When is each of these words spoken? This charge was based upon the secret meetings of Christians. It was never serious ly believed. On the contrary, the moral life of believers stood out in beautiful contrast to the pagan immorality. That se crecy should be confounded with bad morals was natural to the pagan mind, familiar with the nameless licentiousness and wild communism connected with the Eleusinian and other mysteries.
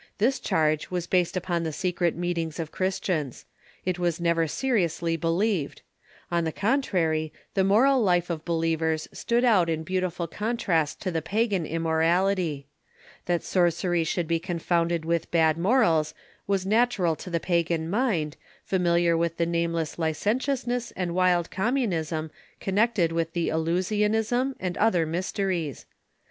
This 0.17 0.39
charge 0.39 0.89
was 0.89 1.05
based 1.05 1.37
upon 1.37 1.61
the 1.61 1.71
secret 1.71 2.15
meetings 2.15 2.59
of 2.59 2.71
Christians. 2.71 3.45
It 3.85 3.99
was 3.99 4.19
never 4.19 4.47
serious 4.47 4.99
ly 5.03 5.15
believed. 5.15 5.83
On 6.31 6.43
the 6.43 6.51
contrary, 6.51 7.31
the 7.53 7.63
moral 7.63 8.01
life 8.01 8.31
of 8.31 8.43
believers 8.43 9.07
stood 9.11 9.45
out 9.45 9.69
in 9.69 9.83
beautiful 9.83 10.25
contrast 10.25 11.01
to 11.03 11.11
the 11.11 11.21
pagan 11.21 11.67
immorality. 11.67 12.65
That 13.27 13.43
se 13.43 13.59
crecy 13.59 14.03
should 14.07 14.27
be 14.27 14.39
confounded 14.39 15.05
with 15.05 15.29
bad 15.29 15.55
morals 15.55 16.15
was 16.47 16.65
natural 16.65 17.15
to 17.17 17.29
the 17.29 17.39
pagan 17.39 17.87
mind, 17.87 18.37
familiar 18.65 19.15
with 19.15 19.37
the 19.37 19.45
nameless 19.45 19.99
licentiousness 19.99 20.89
and 20.95 21.13
wild 21.13 21.51
communism 21.51 22.31
connected 22.59 23.11
with 23.11 23.33
the 23.33 23.49
Eleusinian 23.51 24.15
and 24.59 24.77
other 24.79 25.05
mysteries. 25.05 25.85